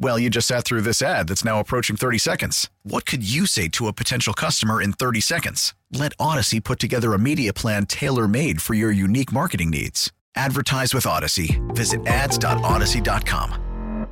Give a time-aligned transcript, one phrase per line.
[0.00, 2.70] Well, you just sat through this ad that's now approaching 30 seconds.
[2.84, 5.74] What could you say to a potential customer in 30 seconds?
[5.90, 10.12] Let Audacy put together a media plan tailor made for your unique marketing needs.
[10.36, 11.58] Advertise with Audacy.
[11.74, 14.06] Visit ads.audacy.com.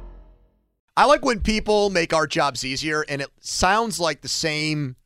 [0.96, 4.96] I like when people make our jobs easier, and it sounds like the same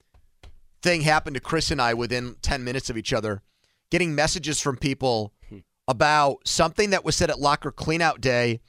[0.82, 3.42] thing happened to Chris and I within 10 minutes of each other.
[3.90, 5.58] Getting messages from people hmm.
[5.86, 8.60] about something that was said at locker cleanout day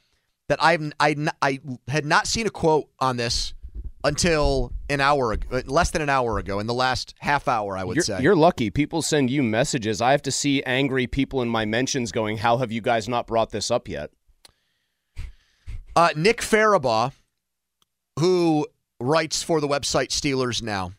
[0.52, 3.54] that I've I, I had not seen a quote on this
[4.04, 7.86] until an hour ago, less than an hour ago, in the last half hour, I
[7.86, 8.22] would you're, say.
[8.22, 8.70] You're lucky.
[8.70, 10.02] People send you messages.
[10.02, 13.28] I have to see angry people in my mentions going, "How have you guys not
[13.28, 14.10] brought this up yet?"
[15.96, 17.14] Uh, Nick Farabaugh,
[18.20, 18.68] who
[19.00, 20.92] writes for the website Steelers Now.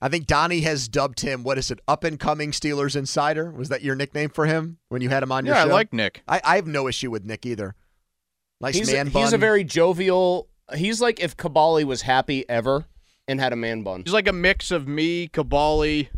[0.00, 3.50] I think Donnie has dubbed him, what is it, up and coming Steelers insider?
[3.50, 5.70] Was that your nickname for him when you had him on your yeah, show?
[5.70, 6.22] I like Nick.
[6.28, 7.74] I, I have no issue with Nick either.
[8.60, 9.22] Nice he's man a, bun.
[9.22, 10.48] He's a very jovial.
[10.74, 12.84] He's like if Kaboly was happy ever
[13.26, 14.02] and had a man bun.
[14.04, 16.08] He's like a mix of me, Kaboly,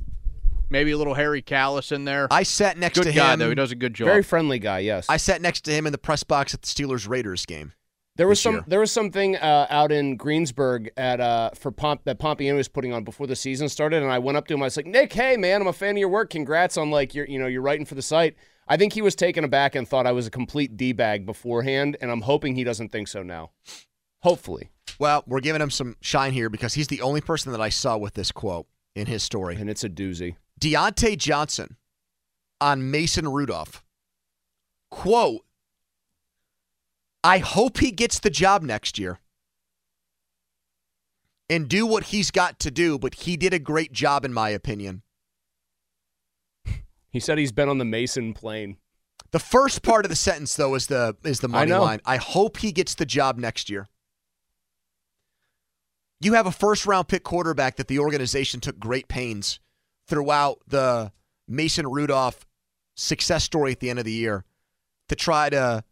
[0.68, 2.26] maybe a little Harry Callis in there.
[2.30, 3.14] I sat next good to him.
[3.14, 3.48] Good guy though.
[3.50, 4.06] He does a good job.
[4.06, 4.80] Very friendly guy.
[4.80, 5.06] Yes.
[5.08, 7.72] I sat next to him in the press box at the Steelers Raiders game.
[8.16, 8.64] There was some year.
[8.66, 12.92] there was something uh, out in Greensburg at uh, for Pomp that Pompiano was putting
[12.92, 14.62] on before the season started, and I went up to him.
[14.62, 16.28] I was like, Nick, hey man, I'm a fan of your work.
[16.28, 18.36] Congrats on like your you know you're writing for the site.
[18.68, 21.96] I think he was taken aback and thought I was a complete d bag beforehand,
[22.00, 23.50] and I'm hoping he doesn't think so now.
[24.22, 27.70] Hopefully, Well, we're giving him some shine here because he's the only person that I
[27.70, 29.56] saw with this quote in his story.
[29.56, 30.36] and it's a doozy.
[30.60, 31.76] Diontae Johnson
[32.60, 33.82] on Mason Rudolph.
[34.90, 35.44] Quote,
[37.24, 39.18] I hope he gets the job next year
[41.50, 44.50] and do what he's got to do, but he did a great job, in my
[44.50, 45.02] opinion.
[47.12, 48.78] He said he's been on the Mason plane.
[49.30, 51.82] The first part of the sentence, though, is the is the money know.
[51.82, 52.00] line.
[52.04, 53.88] I hope he gets the job next year.
[56.20, 59.60] You have a first round pick quarterback that the organization took great pains
[60.06, 61.12] throughout the
[61.48, 62.46] Mason Rudolph
[62.94, 64.44] success story at the end of the year
[65.08, 65.84] to try to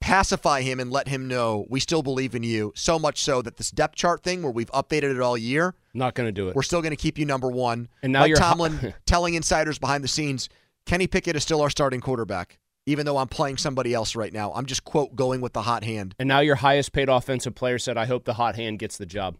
[0.00, 2.72] pacify him and let him know we still believe in you.
[2.74, 6.14] So much so that this depth chart thing where we've updated it all year, Not
[6.14, 6.56] going to do it.
[6.56, 7.88] we're still going to keep you number one.
[8.02, 10.48] And now Mike you're- Tomlin telling insiders behind the scenes,
[10.86, 14.52] Kenny Pickett is still our starting quarterback, even though I'm playing somebody else right now.
[14.54, 16.14] I'm just quote going with the hot hand.
[16.18, 19.06] And now your highest paid offensive player said, "I hope the hot hand gets the
[19.06, 19.36] job."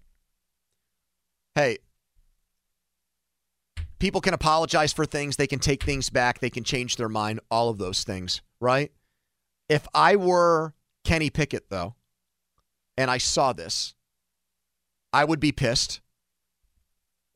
[1.55, 1.79] Hey,
[3.99, 7.41] people can apologize for things, they can take things back, they can change their mind,
[7.51, 8.93] all of those things, right?
[9.71, 11.95] If I were Kenny Pickett, though,
[12.99, 13.95] and I saw this,
[15.13, 16.01] I would be pissed.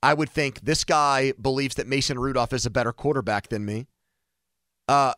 [0.02, 3.86] I would think this guy believes that Mason Rudolph is a better quarterback than me.
[4.88, 5.14] Uh,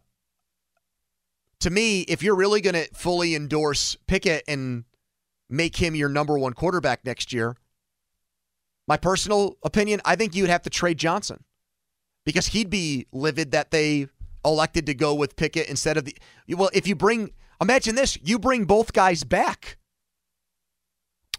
[1.60, 4.84] to me, if you're really going to fully endorse Pickett and
[5.48, 7.56] make him your number one quarterback next year,
[8.86, 11.44] my personal opinion, I think you'd have to trade Johnson
[12.26, 14.08] because he'd be livid that they
[14.46, 16.16] elected to go with Pickett instead of the.
[16.48, 19.76] Well, if you bring, imagine this, you bring both guys back.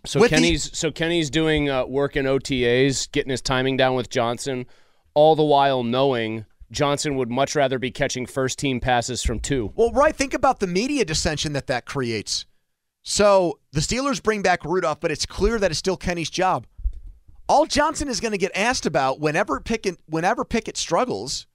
[0.06, 3.96] So With the- Kenny's so Kenny's doing uh, work in OTAs, getting his timing down
[3.96, 4.66] with Johnson,
[5.14, 9.74] all the while knowing Johnson would much rather be catching first team passes from two.
[9.76, 10.16] Well, right.
[10.16, 12.46] Think about the media dissension that that creates.
[13.04, 16.68] So the Steelers bring back Rudolph, but it's clear that it's still Kenny's job.
[17.50, 21.48] All Johnson is going to get asked about whenever Pickett, whenever Pickett struggles,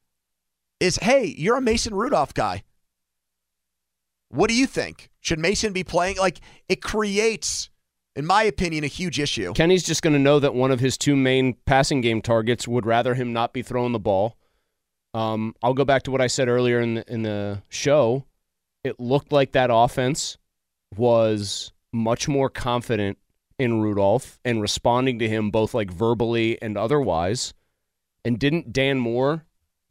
[0.82, 2.62] is, "Hey, you're a Mason Rudolph guy.
[4.29, 5.11] What do you think?
[5.20, 7.70] Should Mason be playing?" Like it creates,
[8.17, 9.52] in my opinion, a huge issue.
[9.55, 12.87] Kenny's just going to know that one of his two main passing game targets would
[12.87, 14.37] rather him not be throwing the ball.
[15.14, 18.25] Um, I'll go back to what I said earlier in the, in the show.
[18.82, 20.38] It looked like that offense
[20.96, 23.19] was much more confident
[23.58, 27.55] in Rudolph and responding to him both like verbally and otherwise.
[28.25, 29.44] And didn't Dan Moore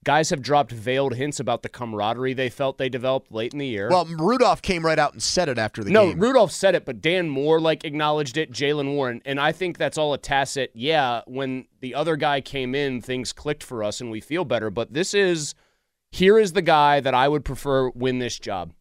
[0.03, 3.67] Guys have dropped veiled hints about the camaraderie they felt they developed late in the
[3.67, 3.87] year.
[3.87, 6.17] Well, Rudolph came right out and said it after the no, game.
[6.17, 8.51] No, Rudolph said it, but Dan Moore like acknowledged it.
[8.51, 10.71] Jaylen Warren, and I think that's all a tacit.
[10.73, 14.71] Yeah, when the other guy came in, things clicked for us and we feel better.
[14.71, 15.53] But this is
[16.11, 18.73] here is the guy that I would prefer win this job.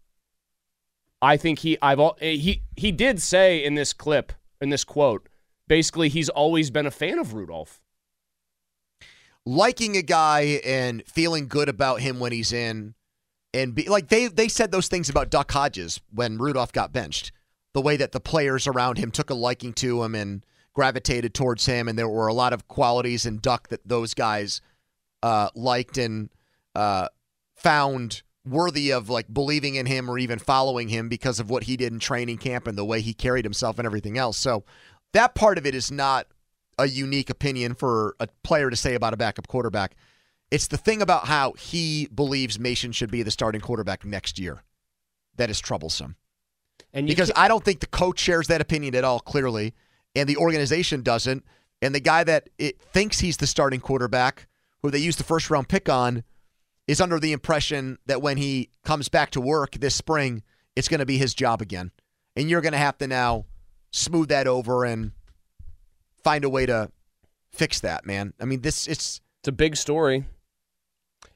[1.23, 4.85] I think he I've all eh, he he did say in this clip in this
[4.85, 5.29] quote
[5.69, 7.81] basically he's always been a fan of Rudolph.
[9.47, 12.95] Liking a guy and feeling good about him when he's in
[13.53, 17.33] and be like they they said those things about Duck Hodges when Rudolph got benched.
[17.73, 20.45] The way that the players around him took a liking to him and
[20.75, 24.61] gravitated towards him and there were a lot of qualities in Duck that those guys
[25.23, 26.31] uh, liked and
[26.75, 27.09] uh,
[27.57, 31.77] found worthy of like believing in him or even following him because of what he
[31.77, 34.37] did in training camp and the way he carried himself and everything else.
[34.39, 34.65] So
[35.13, 36.27] that part of it is not
[36.81, 39.97] a unique opinion for a player to say about a backup quarterback.
[40.51, 44.63] It's the thing about how he believes Mason should be the starting quarterback next year
[45.37, 46.17] that is troublesome.
[46.93, 49.75] And Because I don't think the coach shares that opinion at all clearly,
[50.17, 51.45] and the organization doesn't.
[51.83, 54.49] And the guy that it thinks he's the starting quarterback,
[54.83, 56.25] who they used the first round pick on,
[56.89, 60.43] is under the impression that when he comes back to work this spring,
[60.75, 61.91] it's going to be his job again.
[62.37, 63.47] And you're going to have to now
[63.93, 65.13] smooth that over and
[66.23, 66.91] find a way to
[67.53, 68.33] fix that, man.
[68.41, 70.25] I mean, this it's It's a big story.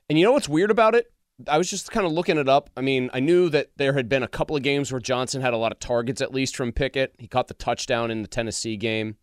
[0.09, 1.11] And you know what's weird about it?
[1.49, 2.71] I was just kind of looking it up.
[2.77, 5.55] I mean, I knew that there had been a couple of games where Johnson had
[5.55, 7.15] a lot of targets, at least from Pickett.
[7.19, 9.17] He caught the touchdown in the Tennessee game.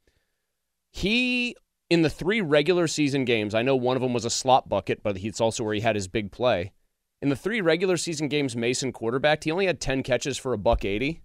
[0.91, 1.55] He,
[1.89, 5.01] in the three regular season games, I know one of them was a slot bucket,
[5.03, 6.73] but it's also where he had his big play.
[7.21, 10.57] In the three regular season games Mason quarterbacked, he only had 10 catches for a
[10.57, 11.21] buck 80.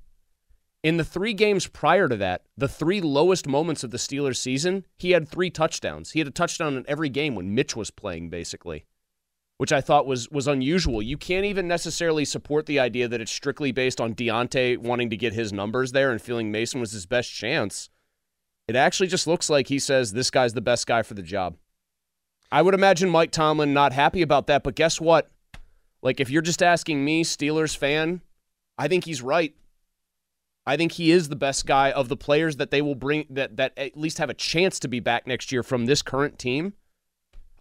[0.82, 4.84] In the three games prior to that, the three lowest moments of the Steelers season,
[4.96, 6.12] he had three touchdowns.
[6.12, 8.84] He had a touchdown in every game when Mitch was playing, basically,
[9.56, 11.02] which I thought was was unusual.
[11.02, 15.16] You can't even necessarily support the idea that it's strictly based on Diontae wanting to
[15.16, 17.88] get his numbers there and feeling Mason was his best chance.
[18.68, 21.56] It actually just looks like he says this guy's the best guy for the job.
[22.50, 25.30] I would imagine Mike Tomlin not happy about that, but guess what?
[26.02, 28.22] Like if you're just asking me, Steelers fan,
[28.78, 29.54] I think he's right.
[30.66, 33.56] I think he is the best guy of the players that they will bring that
[33.56, 36.74] that at least have a chance to be back next year from this current team.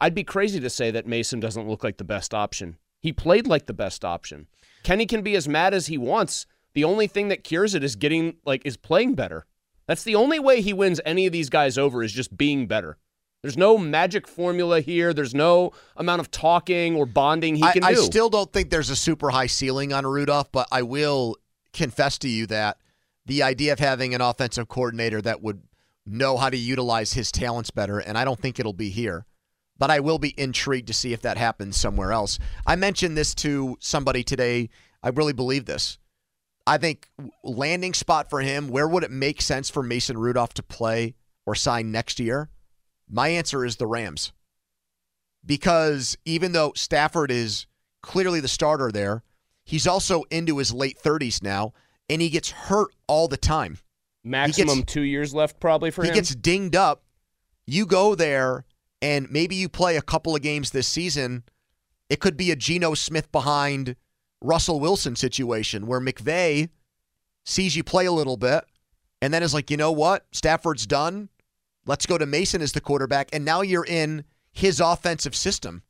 [0.02, 2.78] I'd be crazy to say that Mason doesn't look like the best option.
[3.00, 4.48] He played like the best option.
[4.84, 6.48] Kenny can be as mad as he wants.
[6.74, 9.46] The only thing that cures it is getting like is playing better.
[9.88, 12.98] That's the only way he wins any of these guys over is just being better.
[13.44, 15.14] There's no magic formula here.
[15.14, 18.02] There's no amount of talking or bonding he I, can I do.
[18.02, 21.38] I still don't think there's a super high ceiling on Rudolph, but I will
[21.72, 22.78] confess to you that
[23.26, 25.64] the idea of having an offensive coordinator that would
[26.06, 29.26] know how to utilize his talents better, and I don't think it'll be here,
[29.78, 32.38] but I will be intrigued to see if that happens somewhere else.
[32.66, 34.70] I mentioned this to somebody today.
[35.02, 35.98] I really believe this.
[36.68, 37.10] I think
[37.44, 41.56] landing spot for him, where would it make sense for Mason Rudolph to play or
[41.56, 42.50] sign next year?
[43.08, 44.32] My answer is the Rams
[45.46, 47.68] because even though Stafford is
[48.02, 49.24] clearly the starter there,
[49.64, 51.74] he's also into his late 30s now,
[52.10, 53.78] and he gets hurt all the time.
[54.24, 56.14] Maximum two years left probably for he him.
[56.14, 57.04] He gets dinged up.
[57.68, 58.66] You go there,
[59.02, 61.44] and maybe you play a couple of games this season.
[62.10, 63.96] It could be a Geno Smith behind
[64.42, 66.70] Russell Wilson situation where McVay
[67.46, 68.64] sees you play a little bit
[69.22, 70.26] and then is like, you know what?
[70.32, 71.30] Stafford's done.
[71.86, 73.30] Let's go to Mason as the quarterback.
[73.34, 75.84] And now you're in his offensive system.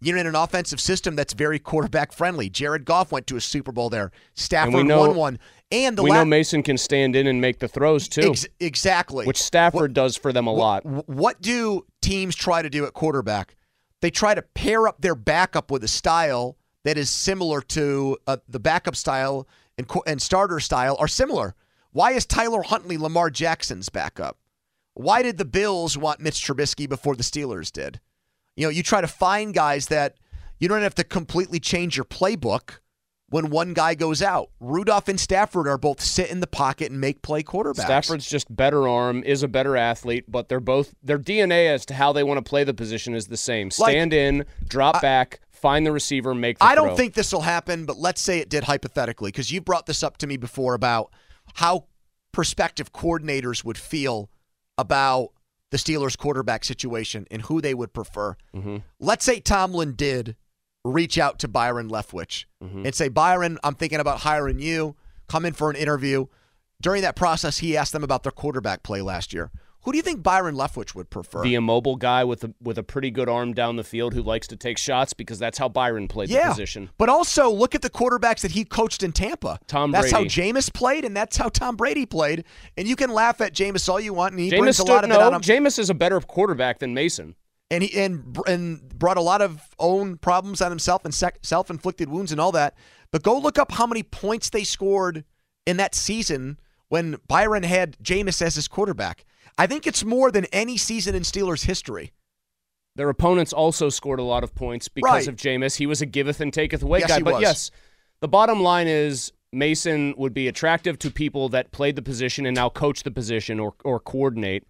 [0.00, 2.48] You're in an offensive system that's very quarterback friendly.
[2.48, 4.10] Jared Goff went to a Super Bowl there.
[4.34, 5.38] Stafford know- won one.
[5.72, 8.46] And the we la- know Mason can stand in and make the throws too, Ex-
[8.58, 9.24] exactly.
[9.24, 10.84] which Stafford does for them a lot.
[10.84, 13.54] What, what do teams try to do at quarterback?
[14.00, 18.38] They try to pair up their backup with a style that is similar to uh,
[18.48, 19.46] the backup style
[19.78, 21.54] and, and starter style are similar.
[21.92, 24.38] Why is Tyler Huntley Lamar Jackson's backup?
[24.94, 28.00] Why did the Bills want Mitch Trubisky before the Steelers did?
[28.56, 30.16] You know, you try to find guys that
[30.58, 32.78] you don't have to completely change your playbook
[33.30, 34.50] when one guy goes out.
[34.58, 37.76] Rudolph and Stafford are both sit in the pocket and make play quarterbacks.
[37.84, 41.94] Stafford's just better arm, is a better athlete, but they're both their DNA as to
[41.94, 43.68] how they want to play the position is the same.
[43.78, 47.42] Like- Stand in, drop back, find the receiver, make the I don't think this will
[47.42, 50.74] happen, but let's say it did hypothetically, because you brought this up to me before
[50.74, 51.12] about
[51.54, 51.84] how
[52.32, 54.28] prospective coordinators would feel
[54.76, 55.30] about
[55.70, 58.36] the Steelers quarterback situation and who they would prefer.
[58.54, 58.78] Mm-hmm.
[58.98, 60.36] Let's say Tomlin did
[60.84, 62.84] reach out to Byron Leftwich Mm-hmm.
[62.86, 64.94] and say, Byron, I'm thinking about hiring you.
[65.28, 66.26] Come in for an interview.
[66.82, 69.50] During that process, he asked them about their quarterback play last year.
[69.82, 71.42] Who do you think Byron Leftwich would prefer?
[71.42, 74.46] The immobile guy with a with a pretty good arm down the field who likes
[74.48, 76.90] to take shots because that's how Byron played yeah, the position.
[76.98, 79.58] but also look at the quarterbacks that he coached in Tampa.
[79.66, 80.52] Tom That's how Brady.
[80.52, 82.44] Jameis played, and that's how Tom Brady played.
[82.76, 85.04] And you can laugh at Jameis all you want, and he Jameis brings a lot
[85.04, 87.34] of no, it out of Jameis is a better quarterback than Mason.
[87.70, 92.10] and he and and brought a lot of own problems on himself and sec- self-inflicted
[92.10, 92.76] wounds and all that.
[93.12, 95.24] But go look up how many points they scored
[95.66, 99.24] in that season when Byron had Jameis as his quarterback.
[99.58, 102.12] I think it's more than any season in Steelers history.
[102.96, 105.28] Their opponents also scored a lot of points because Right.
[105.28, 105.76] of Jameis.
[105.76, 107.20] He was a giveth and taketh away Yes, guy.
[107.20, 107.42] but was.
[107.42, 107.70] yes,
[108.20, 112.54] the bottom line is Mason would be attractive to people that played the position and
[112.54, 114.64] now coach the position or or coordinate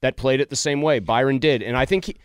[0.00, 0.98] that played it the same way.
[0.98, 1.62] Byron did.
[1.62, 2.16] And I think he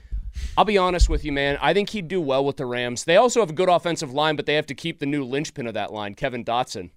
[0.58, 1.58] I'll be honest with you, man.
[1.62, 3.06] I think he'd do well with the Rams.
[3.06, 5.66] They also have a good offensive line, but they have to keep the new linchpin
[5.66, 6.92] of that line, Kevin Dotson.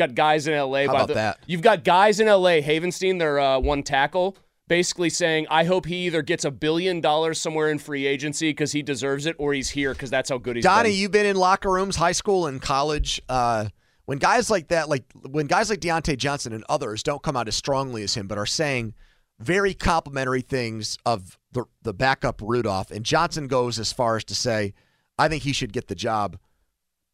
[0.00, 0.78] Got guys in LA.
[0.78, 1.38] How by about the, that?
[1.46, 4.34] You've got guys in LA, Havenstein, their uh, one tackle,
[4.66, 8.72] basically saying, I hope he either gets a billion dollars somewhere in free agency because
[8.72, 10.98] he deserves it, or he's here because that's how good he's Donnie, been.
[10.98, 13.20] you've been in locker rooms, high school and college.
[13.28, 13.66] Uh,
[14.06, 17.46] when guys like that, like when guys like Diontae Johnson and others don't come out
[17.46, 18.94] as strongly as him, but are saying
[19.38, 24.34] very complimentary things of the the backup Rudolph, and Johnson goes as far as to
[24.34, 24.72] say,
[25.18, 26.38] "I think he should get the job."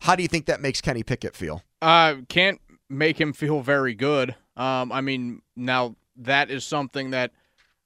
[0.03, 1.63] How do you think that makes Kenny Pickett feel?
[1.83, 4.35] Uh, can't make him feel very good.
[4.57, 7.33] Um, I mean, now that is something that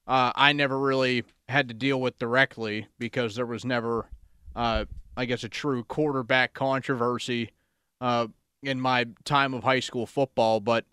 [0.07, 4.07] uh, I never really had to deal with directly because there was never,
[4.55, 4.85] uh,
[5.17, 7.51] I guess, a true quarterback controversy
[7.99, 8.27] uh,
[8.63, 10.59] in my time of high school football.
[10.59, 10.85] But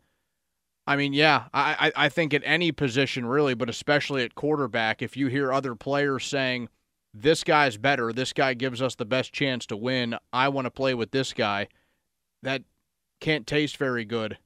[0.87, 5.17] I mean, yeah, I, I think at any position really, but especially at quarterback, if
[5.17, 6.69] you hear other players saying,
[7.15, 10.71] this guy's better, this guy gives us the best chance to win, I want to
[10.71, 11.69] play with this guy,
[12.43, 12.63] that
[13.21, 14.39] can't taste very good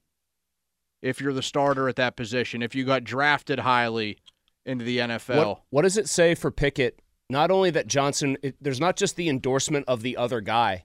[1.00, 4.18] if you're the starter at that position, if you got drafted highly
[4.64, 5.36] into the NFL.
[5.36, 7.00] What, what does it say for Pickett?
[7.28, 10.84] Not only that Johnson, it, there's not just the endorsement of the other guy,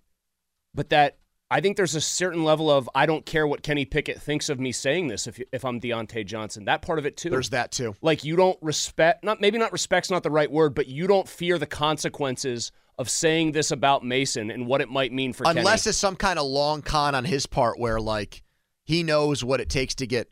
[0.74, 1.18] but that
[1.50, 4.60] I think there's a certain level of I don't care what Kenny Pickett thinks of
[4.60, 6.66] me saying this if if I'm Diontae Johnson.
[6.66, 7.30] That part of it too.
[7.30, 7.96] There's that too.
[8.02, 11.28] like you don't respect not maybe not respect's not the right word, but you don't
[11.28, 15.84] fear the consequences of saying this about Mason and what it might mean for Unless
[15.84, 15.92] Kenny.
[15.92, 18.44] it's some kind of long con on his part where like
[18.84, 20.30] he knows what it takes to get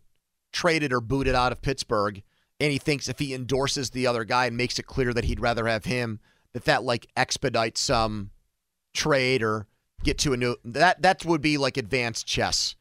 [0.52, 2.24] traded or booted out of Pittsburgh
[2.60, 5.40] and he thinks if he endorses the other guy and makes it clear that he'd
[5.40, 6.20] rather have him
[6.54, 8.32] that that like expedites some
[8.94, 9.68] trade or
[10.04, 12.76] get to a new that that would be like advanced chess.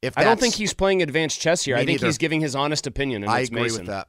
[0.00, 1.76] If I don't think he's playing advanced chess here.
[1.76, 2.06] I think neither.
[2.06, 3.80] he's giving his honest opinion and I agree Mason.
[3.80, 4.08] with that.